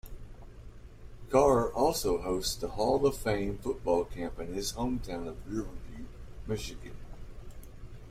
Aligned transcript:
Carr 1.29 1.71
also 1.73 2.17
hosts 2.19 2.55
the 2.55 2.69
Hall-of-Fame 2.69 3.59
Football 3.59 4.05
Camp 4.05 4.39
in 4.39 4.55
his 4.55 4.73
hometown 4.73 5.27
of 5.27 5.37
Riverview, 5.45 6.05
Michigan. 6.47 6.95